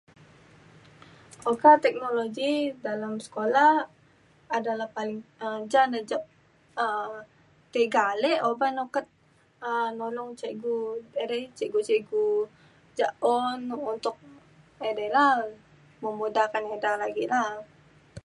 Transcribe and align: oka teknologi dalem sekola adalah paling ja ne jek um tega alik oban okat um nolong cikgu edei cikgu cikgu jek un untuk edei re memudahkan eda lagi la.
oka 1.51 1.71
teknologi 1.83 2.53
dalem 2.85 3.13
sekola 3.25 3.67
adalah 4.57 4.87
paling 4.97 5.19
ja 5.71 5.83
ne 5.91 5.99
jek 6.09 6.23
um 6.83 7.13
tega 7.73 8.01
alik 8.13 8.39
oban 8.49 8.73
okat 8.85 9.05
um 9.67 9.89
nolong 9.99 10.31
cikgu 10.39 10.75
edei 11.23 11.43
cikgu 11.57 11.79
cikgu 11.87 12.25
jek 12.97 13.11
un 13.37 13.59
untuk 13.91 14.17
edei 14.89 15.09
re 15.15 15.27
memudahkan 16.03 16.63
eda 16.75 16.91
lagi 17.01 17.23
la. 17.33 17.43